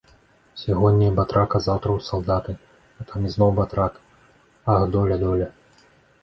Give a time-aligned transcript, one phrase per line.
[0.61, 2.55] Сягоння я батрак, а заўтра ў салдаты,
[3.03, 4.01] а там ізноў батрак,
[4.73, 5.47] ах, доля, доля.